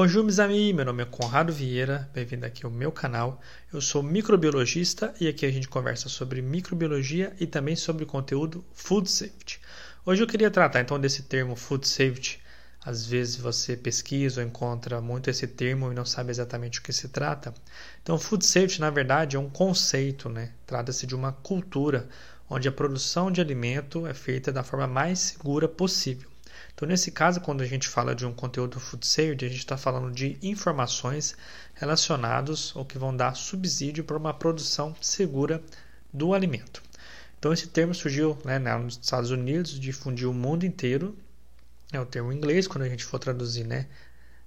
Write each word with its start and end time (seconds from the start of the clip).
Bonjour, 0.00 0.22
meus 0.22 0.38
amigos. 0.38 0.76
Meu 0.76 0.84
nome 0.84 1.02
é 1.02 1.06
Conrado 1.06 1.52
Vieira. 1.52 2.08
Bem-vindo 2.14 2.46
aqui 2.46 2.64
ao 2.64 2.70
meu 2.70 2.92
canal. 2.92 3.40
Eu 3.72 3.80
sou 3.80 4.00
microbiologista 4.00 5.12
e 5.20 5.26
aqui 5.26 5.44
a 5.44 5.50
gente 5.50 5.66
conversa 5.66 6.08
sobre 6.08 6.40
microbiologia 6.40 7.34
e 7.40 7.48
também 7.48 7.74
sobre 7.74 8.04
o 8.04 8.06
conteúdo 8.06 8.64
Food 8.72 9.10
Safety. 9.10 9.60
Hoje 10.06 10.22
eu 10.22 10.28
queria 10.28 10.52
tratar 10.52 10.82
então 10.82 11.00
desse 11.00 11.24
termo 11.24 11.56
Food 11.56 11.88
Safety. 11.88 12.40
Às 12.84 13.06
vezes 13.06 13.34
você 13.38 13.76
pesquisa 13.76 14.40
ou 14.40 14.46
encontra 14.46 15.00
muito 15.00 15.30
esse 15.30 15.48
termo 15.48 15.90
e 15.90 15.94
não 15.96 16.04
sabe 16.04 16.30
exatamente 16.30 16.78
o 16.78 16.82
que 16.84 16.92
se 16.92 17.08
trata. 17.08 17.52
Então, 18.00 18.16
Food 18.20 18.46
Safety, 18.46 18.80
na 18.80 18.90
verdade, 18.90 19.34
é 19.34 19.40
um 19.40 19.50
conceito, 19.50 20.28
né? 20.28 20.52
Trata-se 20.64 21.08
de 21.08 21.16
uma 21.16 21.32
cultura 21.32 22.08
onde 22.48 22.68
a 22.68 22.72
produção 22.72 23.32
de 23.32 23.40
alimento 23.40 24.06
é 24.06 24.14
feita 24.14 24.52
da 24.52 24.62
forma 24.62 24.86
mais 24.86 25.18
segura 25.18 25.66
possível. 25.66 26.30
Então, 26.78 26.86
nesse 26.86 27.10
caso, 27.10 27.40
quando 27.40 27.60
a 27.60 27.66
gente 27.66 27.88
fala 27.88 28.14
de 28.14 28.24
um 28.24 28.32
conteúdo 28.32 28.78
food 28.78 29.04
safety, 29.04 29.44
a 29.44 29.48
gente 29.48 29.58
está 29.58 29.76
falando 29.76 30.12
de 30.12 30.38
informações 30.40 31.34
relacionadas 31.74 32.74
ou 32.76 32.84
que 32.84 32.96
vão 32.96 33.16
dar 33.16 33.34
subsídio 33.34 34.04
para 34.04 34.16
uma 34.16 34.32
produção 34.32 34.94
segura 35.00 35.60
do 36.12 36.32
alimento. 36.32 36.80
Então, 37.36 37.52
esse 37.52 37.66
termo 37.66 37.92
surgiu 37.92 38.38
né, 38.44 38.60
nos 38.60 38.94
Estados 38.94 39.32
Unidos, 39.32 39.72
difundiu 39.80 40.30
o 40.30 40.34
mundo 40.34 40.64
inteiro. 40.64 41.18
É 41.92 41.98
o 41.98 42.06
termo 42.06 42.32
em 42.32 42.36
inglês, 42.36 42.68
quando 42.68 42.84
a 42.84 42.88
gente 42.88 43.04
for 43.04 43.18
traduzir, 43.18 43.64
né? 43.64 43.88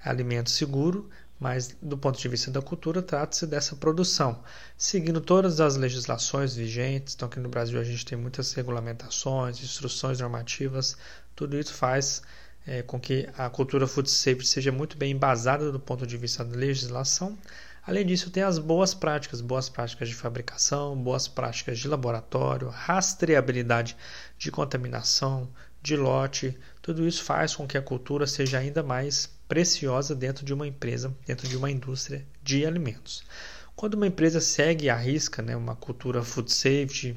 Alimento 0.00 0.50
seguro, 0.50 1.10
mas 1.40 1.74
do 1.80 1.96
ponto 1.96 2.20
de 2.20 2.28
vista 2.28 2.50
da 2.50 2.60
cultura, 2.60 3.02
trata-se 3.02 3.46
dessa 3.46 3.74
produção, 3.74 4.42
seguindo 4.76 5.20
todas 5.20 5.58
as 5.60 5.74
legislações 5.74 6.54
vigentes. 6.54 7.14
Então, 7.14 7.26
aqui 7.26 7.40
no 7.40 7.48
Brasil, 7.48 7.80
a 7.80 7.84
gente 7.84 8.04
tem 8.04 8.18
muitas 8.18 8.52
regulamentações, 8.52 9.62
instruções 9.62 10.20
normativas 10.20 10.96
tudo 11.40 11.58
isso 11.58 11.72
faz 11.72 12.20
é, 12.66 12.82
com 12.82 13.00
que 13.00 13.26
a 13.38 13.48
cultura 13.48 13.86
food 13.86 14.10
safety 14.10 14.46
seja 14.46 14.70
muito 14.70 14.98
bem 14.98 15.12
embasada 15.12 15.72
do 15.72 15.80
ponto 15.80 16.06
de 16.06 16.18
vista 16.18 16.44
da 16.44 16.54
legislação. 16.54 17.38
Além 17.82 18.04
disso, 18.04 18.30
tem 18.30 18.42
as 18.42 18.58
boas 18.58 18.92
práticas, 18.92 19.40
boas 19.40 19.70
práticas 19.70 20.10
de 20.10 20.14
fabricação, 20.14 20.94
boas 21.02 21.26
práticas 21.26 21.78
de 21.78 21.88
laboratório, 21.88 22.68
rastreabilidade 22.68 23.96
de 24.36 24.50
contaminação, 24.50 25.48
de 25.80 25.96
lote. 25.96 26.54
Tudo 26.82 27.08
isso 27.08 27.24
faz 27.24 27.56
com 27.56 27.66
que 27.66 27.78
a 27.78 27.82
cultura 27.82 28.26
seja 28.26 28.58
ainda 28.58 28.82
mais 28.82 29.30
preciosa 29.50 30.14
dentro 30.14 30.44
de 30.44 30.54
uma 30.54 30.64
empresa, 30.64 31.12
dentro 31.26 31.48
de 31.48 31.56
uma 31.56 31.68
indústria 31.68 32.24
de 32.40 32.64
alimentos. 32.64 33.24
Quando 33.74 33.94
uma 33.94 34.06
empresa 34.06 34.40
segue 34.40 34.84
e 34.84 34.90
arrisca 34.90 35.42
né, 35.42 35.56
uma 35.56 35.74
cultura 35.74 36.22
food 36.22 36.52
safety, 36.52 37.16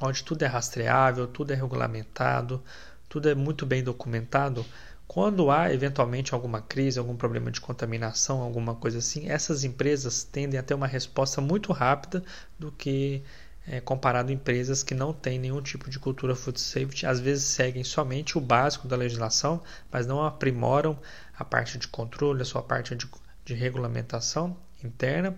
onde 0.00 0.24
tudo 0.24 0.42
é 0.44 0.46
rastreável, 0.46 1.26
tudo 1.26 1.52
é 1.52 1.54
regulamentado, 1.54 2.62
tudo 3.06 3.28
é 3.28 3.34
muito 3.34 3.66
bem 3.66 3.82
documentado. 3.82 4.64
Quando 5.06 5.50
há 5.50 5.70
eventualmente 5.70 6.32
alguma 6.32 6.62
crise, 6.62 6.98
algum 6.98 7.14
problema 7.14 7.50
de 7.50 7.60
contaminação, 7.60 8.40
alguma 8.40 8.74
coisa 8.74 8.96
assim, 8.96 9.28
essas 9.28 9.62
empresas 9.62 10.24
tendem 10.24 10.58
a 10.58 10.62
ter 10.62 10.72
uma 10.72 10.86
resposta 10.86 11.42
muito 11.42 11.70
rápida 11.70 12.24
do 12.58 12.72
que 12.72 13.22
é, 13.70 13.80
comparado 13.80 14.30
a 14.30 14.34
empresas 14.34 14.82
que 14.82 14.94
não 14.94 15.12
têm 15.12 15.38
nenhum 15.38 15.60
tipo 15.60 15.90
de 15.90 15.98
cultura 15.98 16.34
food 16.34 16.58
safety, 16.58 17.06
às 17.06 17.20
vezes 17.20 17.44
seguem 17.44 17.84
somente 17.84 18.38
o 18.38 18.40
básico 18.40 18.88
da 18.88 18.96
legislação, 18.96 19.62
mas 19.92 20.06
não 20.06 20.24
aprimoram 20.24 20.98
a 21.38 21.44
parte 21.44 21.76
de 21.76 21.86
controle, 21.86 22.40
a 22.40 22.46
sua 22.46 22.62
parte 22.62 22.96
de, 22.96 23.06
de 23.44 23.54
regulamentação 23.54 24.56
interna. 24.82 25.36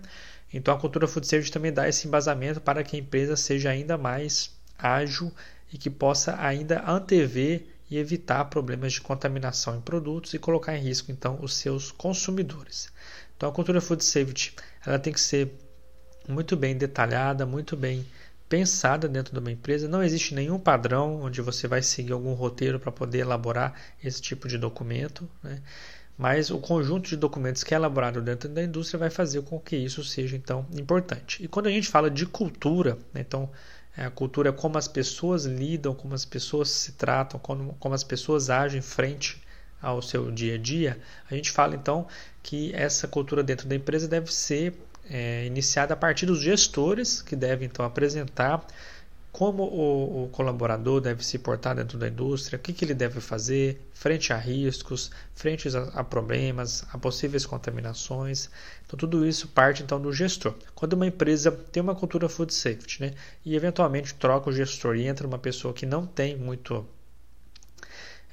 Então 0.53 0.73
a 0.73 0.79
cultura 0.79 1.07
food 1.07 1.27
safety 1.27 1.51
também 1.51 1.73
dá 1.73 1.87
esse 1.89 2.07
embasamento 2.07 2.61
para 2.61 2.83
que 2.83 2.95
a 2.95 2.99
empresa 2.99 3.35
seja 3.35 3.69
ainda 3.69 3.97
mais 3.97 4.55
ágil 4.77 5.31
e 5.71 5.77
que 5.77 5.89
possa 5.89 6.35
ainda 6.41 6.83
antever 6.89 7.67
e 7.89 7.97
evitar 7.97 8.45
problemas 8.45 8.93
de 8.93 9.01
contaminação 9.01 9.75
em 9.75 9.81
produtos 9.81 10.33
e 10.33 10.39
colocar 10.39 10.77
em 10.77 10.81
risco 10.81 11.11
então 11.11 11.37
os 11.41 11.55
seus 11.55 11.91
consumidores. 11.91 12.89
Então 13.35 13.49
a 13.49 13.51
cultura 13.51 13.81
food 13.81 14.03
safety 14.03 14.55
ela 14.85 14.97
tem 14.97 15.11
que 15.11 15.19
ser 15.19 15.53
muito 16.27 16.55
bem 16.55 16.75
detalhada, 16.77 17.45
muito 17.45 17.75
bem 17.75 18.05
pensada 18.47 19.07
dentro 19.07 19.33
de 19.33 19.39
uma 19.39 19.51
empresa. 19.51 19.87
Não 19.87 20.03
existe 20.03 20.35
nenhum 20.35 20.59
padrão 20.59 21.21
onde 21.21 21.41
você 21.41 21.67
vai 21.67 21.81
seguir 21.81 22.11
algum 22.11 22.33
roteiro 22.33 22.79
para 22.79 22.91
poder 22.91 23.19
elaborar 23.19 23.73
esse 24.03 24.21
tipo 24.21 24.47
de 24.47 24.57
documento, 24.57 25.27
né? 25.41 25.61
mas 26.17 26.51
o 26.51 26.59
conjunto 26.59 27.07
de 27.07 27.15
documentos 27.15 27.63
que 27.63 27.73
é 27.73 27.77
elaborado 27.77 28.21
dentro 28.21 28.49
da 28.49 28.61
indústria 28.61 28.99
vai 28.99 29.09
fazer 29.09 29.41
com 29.43 29.59
que 29.59 29.77
isso 29.77 30.03
seja 30.03 30.35
então 30.35 30.65
importante. 30.73 31.41
E 31.43 31.47
quando 31.47 31.67
a 31.67 31.71
gente 31.71 31.87
fala 31.87 32.11
de 32.11 32.25
cultura, 32.25 32.97
né? 33.13 33.21
então 33.21 33.49
é, 33.95 34.05
a 34.05 34.11
cultura 34.11 34.49
é 34.49 34.51
como 34.51 34.77
as 34.77 34.87
pessoas 34.87 35.45
lidam, 35.45 35.95
como 35.95 36.13
as 36.13 36.25
pessoas 36.25 36.69
se 36.69 36.91
tratam, 36.91 37.39
como, 37.39 37.73
como 37.79 37.95
as 37.95 38.03
pessoas 38.03 38.49
agem 38.49 38.81
frente 38.81 39.41
ao 39.81 40.01
seu 40.01 40.29
dia 40.29 40.55
a 40.55 40.57
dia. 40.57 40.99
A 41.29 41.35
gente 41.35 41.51
fala 41.51 41.75
então 41.75 42.07
que 42.43 42.73
essa 42.75 43.07
cultura 43.07 43.41
dentro 43.43 43.67
da 43.67 43.75
empresa 43.75 44.07
deve 44.07 44.31
ser 44.33 44.73
é, 45.11 45.45
iniciada 45.45 45.93
a 45.93 45.97
partir 45.97 46.25
dos 46.25 46.41
gestores, 46.41 47.21
que 47.21 47.35
devem 47.35 47.67
então 47.67 47.85
apresentar 47.85 48.65
como 49.31 49.63
o, 49.63 50.23
o, 50.23 50.29
colaborador 50.29 50.99
deve 50.99 51.25
se 51.25 51.39
portar 51.39 51.75
dentro 51.75 51.97
da 51.97 52.07
indústria, 52.07 52.57
o 52.57 52.59
que, 52.59 52.73
que 52.73 52.83
ele 52.83 52.93
deve 52.93 53.21
fazer 53.21 53.81
frente 53.93 54.33
a 54.33 54.37
riscos, 54.37 55.09
frente 55.33 55.69
a, 55.75 55.83
a, 55.93 56.03
problemas, 56.03 56.83
a 56.91 56.97
possíveis 56.97 57.45
contaminações. 57.45 58.49
Então, 58.85 58.97
tudo 58.97 59.25
isso 59.25 59.47
parte 59.47 59.83
então 59.83 60.01
do 60.01 60.11
gestor. 60.11 60.53
Quando 60.75 60.93
uma 60.93 61.07
empresa 61.07 61.51
tem 61.51 61.81
uma 61.81 61.95
cultura 61.95 62.27
food 62.27 62.53
safety 62.53 63.01
né, 63.01 63.13
e 63.45 63.55
eventualmente 63.55 64.13
troca 64.15 64.49
o 64.49 64.53
gestor 64.53 64.95
e 64.95 65.07
entra 65.07 65.25
uma 65.25 65.39
pessoa 65.39 65.73
que 65.73 65.85
não 65.85 66.05
tem 66.05 66.35
muito 66.35 66.85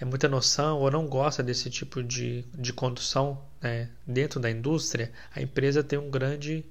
é 0.00 0.04
muita 0.04 0.28
noção 0.28 0.78
ou 0.78 0.90
não 0.90 1.06
gosta 1.06 1.42
desse 1.42 1.68
tipo 1.68 2.02
de, 2.02 2.44
de 2.54 2.72
condução 2.72 3.42
né, 3.60 3.88
dentro 4.06 4.38
da 4.38 4.50
indústria, 4.50 5.12
a 5.34 5.42
empresa 5.42 5.82
tem 5.82 5.98
um 5.98 6.10
grande 6.10 6.64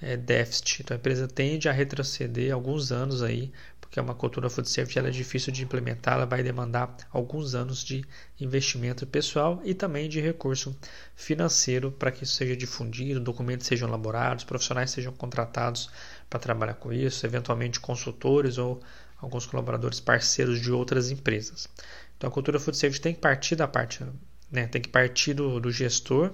é, 0.00 0.16
déficit. 0.16 0.82
Então 0.82 0.96
a 0.96 0.98
empresa 0.98 1.28
tende 1.28 1.68
a 1.68 1.72
retroceder 1.72 2.52
alguns 2.52 2.90
anos 2.90 3.22
aí, 3.22 3.52
porque 3.80 4.00
é 4.00 4.02
uma 4.02 4.14
cultura 4.14 4.50
food 4.50 4.68
safety 4.68 4.98
ela 4.98 5.08
é 5.08 5.10
difícil 5.12 5.52
de 5.52 5.62
implementar, 5.62 6.14
ela 6.14 6.26
vai 6.26 6.42
demandar 6.42 6.96
alguns 7.12 7.54
anos 7.54 7.84
de 7.84 8.04
investimento 8.40 9.06
pessoal 9.06 9.60
e 9.64 9.74
também 9.74 10.08
de 10.08 10.20
recurso 10.20 10.76
financeiro 11.14 11.92
para 11.92 12.10
que 12.10 12.24
isso 12.24 12.34
seja 12.34 12.56
difundido, 12.56 13.20
documentos 13.20 13.66
sejam 13.66 13.86
elaborados, 13.86 14.44
profissionais 14.44 14.90
sejam 14.90 15.12
contratados 15.12 15.88
para 16.28 16.40
trabalhar 16.40 16.74
com 16.74 16.92
isso, 16.92 17.24
eventualmente 17.24 17.78
consultores 17.78 18.58
ou 18.58 18.82
alguns 19.20 19.46
colaboradores 19.46 20.00
parceiros 20.00 20.60
de 20.60 20.72
outras 20.72 21.10
empresas. 21.10 21.68
Então 22.22 22.30
a 22.30 22.32
cultura 22.32 22.60
food 22.60 22.76
safety 22.76 23.00
tem 23.00 23.12
que 23.12 23.20
partir 23.20 23.56
da 23.56 23.66
parte, 23.66 24.06
né, 24.48 24.68
tem 24.68 24.80
que 24.80 24.88
partir 24.88 25.34
do, 25.34 25.58
do 25.58 25.72
gestor 25.72 26.32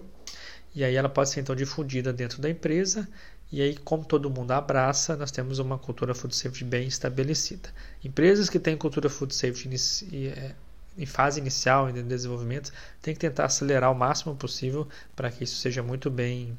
e 0.74 0.84
aí 0.84 0.94
ela 0.94 1.08
pode 1.08 1.30
ser 1.30 1.40
então 1.40 1.56
difundida 1.56 2.12
dentro 2.12 2.42
da 2.42 2.50
empresa 2.50 3.08
e 3.50 3.62
aí, 3.62 3.74
como 3.74 4.04
todo 4.04 4.28
mundo 4.28 4.50
abraça, 4.50 5.16
nós 5.16 5.30
temos 5.30 5.58
uma 5.58 5.78
cultura 5.78 6.14
food 6.14 6.36
safety 6.36 6.62
bem 6.62 6.86
estabelecida. 6.86 7.70
Empresas 8.04 8.50
que 8.50 8.58
têm 8.58 8.76
cultura 8.76 9.08
food 9.08 9.34
safety 9.34 10.28
é, 10.28 10.54
em 10.98 11.06
fase 11.06 11.40
inicial, 11.40 11.88
em 11.88 12.06
desenvolvimento, 12.06 12.70
têm 13.00 13.14
que 13.14 13.20
tentar 13.20 13.46
acelerar 13.46 13.90
o 13.90 13.94
máximo 13.94 14.36
possível 14.36 14.86
para 15.16 15.30
que 15.30 15.44
isso 15.44 15.56
seja 15.56 15.82
muito 15.82 16.10
bem 16.10 16.58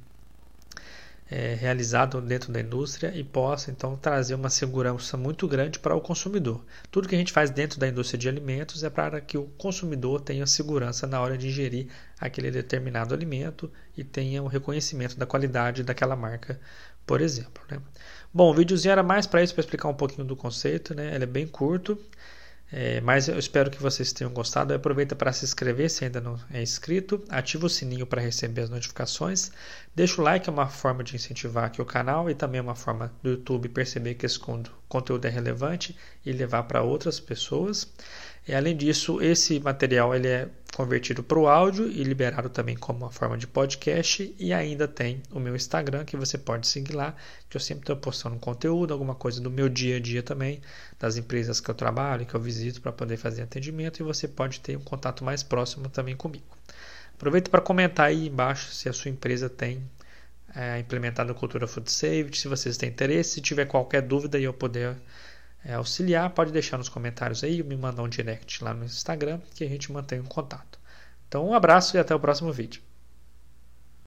é, 1.32 1.54
realizado 1.54 2.20
dentro 2.22 2.52
da 2.52 2.60
indústria 2.60 3.14
e 3.16 3.24
possa 3.24 3.70
então 3.70 3.96
trazer 3.96 4.34
uma 4.34 4.50
segurança 4.50 5.16
muito 5.16 5.48
grande 5.48 5.78
para 5.78 5.96
o 5.96 6.02
consumidor. 6.02 6.66
Tudo 6.90 7.08
que 7.08 7.16
a 7.16 7.18
gente 7.18 7.32
faz 7.32 7.52
dentro 7.52 7.80
da 7.80 7.88
indústria 7.88 8.18
de 8.18 8.28
alimentos 8.28 8.84
é 8.84 8.90
para 8.90 9.22
que 9.22 9.38
o 9.38 9.44
consumidor 9.58 10.22
tenha 10.22 10.48
segurança 10.48 11.06
na 11.06 11.22
hora 11.22 11.38
de 11.38 11.48
ingerir 11.48 11.88
aquele 12.20 12.50
determinado 12.50 13.14
alimento 13.14 13.72
e 13.96 14.04
tenha 14.04 14.42
o 14.42 14.48
reconhecimento 14.48 15.18
da 15.18 15.26
qualidade 15.26 15.84
daquela 15.84 16.16
marca, 16.16 16.60
por 17.06 17.22
exemplo. 17.22 17.64
Né? 17.70 17.80
Bom, 18.34 18.50
o 18.50 18.54
videozinho 18.54 18.92
era 18.92 19.04
mais 19.04 19.28
para 19.28 19.44
isso, 19.44 19.54
para 19.54 19.62
explicar 19.62 19.88
um 19.88 19.94
pouquinho 19.94 20.26
do 20.26 20.36
conceito, 20.36 20.96
né? 20.96 21.14
ele 21.14 21.26
é 21.26 21.28
bem 21.28 21.46
curto. 21.46 21.98
É, 22.72 23.02
mas 23.02 23.28
eu 23.28 23.40
espero 23.40 23.72
que 23.72 23.82
vocês 23.82 24.14
tenham 24.14 24.32
gostado. 24.32 24.74
Aproveita 24.74 25.16
para 25.16 25.34
se 25.34 25.44
inscrever 25.44 25.90
se 25.90 26.06
ainda 26.06 26.22
não 26.22 26.40
é 26.52 26.62
inscrito. 26.62 27.24
Ativa 27.30 27.66
o 27.66 27.70
sininho 27.70 28.06
para 28.06 28.22
receber 28.22 28.62
as 28.62 28.70
notificações. 28.70 29.52
Deixa 29.96 30.22
o 30.22 30.24
like, 30.24 30.48
é 30.48 30.52
uma 30.52 30.68
forma 30.68 31.04
de 31.04 31.16
incentivar 31.16 31.66
aqui 31.66 31.82
o 31.82 31.86
canal 31.86 32.30
e 32.30 32.36
também 32.36 32.60
é 32.60 32.62
uma 32.62 32.76
forma 32.76 33.12
do 33.24 33.32
YouTube 33.32 33.70
perceber 33.70 34.16
que 34.16 34.26
esse 34.26 34.40
conteúdo 34.88 35.26
é 35.26 35.30
relevante 35.30 35.98
e 36.26 36.32
levar 36.32 36.64
para 36.64 36.84
outras 36.84 37.20
pessoas. 37.20 37.92
E, 38.48 38.54
além 38.54 38.78
disso, 38.78 39.22
esse 39.22 39.60
material 39.60 40.14
ele 40.16 40.28
é 40.28 40.50
convertido 40.80 41.22
para 41.22 41.38
o 41.38 41.46
áudio 41.46 41.90
e 41.92 42.02
liberado 42.06 42.50
também 42.50 42.74
como 42.74 43.00
uma 43.00 43.12
forma 43.12 43.38
de 43.38 43.46
podcast. 43.46 44.34
E 44.40 44.54
ainda 44.54 44.88
tem 44.88 45.22
o 45.30 45.38
meu 45.38 45.54
Instagram 45.54 46.06
que 46.06 46.16
você 46.16 46.38
pode 46.38 46.70
seguir 46.70 46.94
lá, 46.94 47.14
que 47.50 47.58
eu 47.58 47.60
sempre 47.60 47.82
estou 47.82 47.98
postando 47.98 48.40
conteúdo, 48.40 48.94
alguma 48.94 49.14
coisa 49.14 49.42
do 49.42 49.52
meu 49.52 49.68
dia 49.68 49.98
a 49.98 50.00
dia 50.00 50.24
também, 50.24 50.62
das 50.98 51.18
empresas 51.18 51.60
que 51.60 51.70
eu 51.70 51.76
trabalho, 51.76 52.26
que 52.26 52.34
eu 52.34 52.40
visito 52.40 52.80
para 52.80 52.94
poder 52.94 53.18
fazer 53.18 53.42
atendimento. 53.42 54.00
E 54.00 54.04
você 54.04 54.26
pode 54.26 54.62
ter 54.62 54.78
um 54.78 54.82
contato 54.82 55.22
mais 55.22 55.44
próximo 55.44 55.90
também 55.90 56.16
comigo. 56.16 56.46
Aproveita 57.14 57.52
para 57.52 57.60
comentar 57.60 58.06
aí 58.06 58.28
embaixo 58.28 58.72
se 58.72 58.88
a 58.88 58.94
sua 58.94 59.12
empresa 59.12 59.50
tem 59.50 59.84
é, 60.56 60.80
implementado 60.80 61.30
a 61.30 61.36
cultura 61.36 61.68
food 61.68 61.92
safety, 61.92 62.38
se 62.38 62.48
vocês 62.48 62.78
têm 62.78 62.88
interesse, 62.88 63.32
se 63.32 63.42
tiver 63.42 63.66
qualquer 63.66 64.02
dúvida 64.02 64.40
e 64.40 64.46
eu 64.46 64.54
puder 64.54 64.96
é, 65.64 65.74
auxiliar, 65.74 66.30
pode 66.32 66.52
deixar 66.52 66.78
nos 66.78 66.90
comentários 66.90 67.44
aí, 67.44 67.62
me 67.64 67.76
mandar 67.76 68.04
um 68.04 68.10
direct 68.10 68.64
lá 68.64 68.74
no 68.74 68.86
Instagram 68.86 69.40
que 69.54 69.64
a 69.64 69.68
gente 69.68 69.92
mantém 69.92 70.20
um 70.20 70.26
contato. 70.26 70.80
Então, 71.28 71.48
um 71.48 71.54
abraço 71.54 71.96
e 71.96 72.00
até 72.00 72.16
o 72.16 72.20
próximo 72.20 72.52
vídeo. 72.52 72.82